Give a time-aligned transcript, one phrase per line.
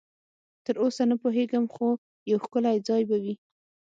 [0.65, 1.87] تراوسه نه پوهېږم، خو
[2.31, 3.35] یو ښکلی ځای به وي.